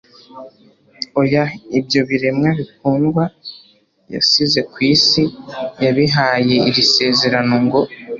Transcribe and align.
Oya. 1.21 1.43
Ibyo 1.79 2.01
biremwa 2.09 2.49
bikundwa 2.59 3.23
yasize 4.13 4.59
ku 4.71 4.77
isi 4.93 5.23
yabihaye 5.83 6.55
iri 6.69 6.83
sezerano 6.95 7.55
ngo: 7.65 7.79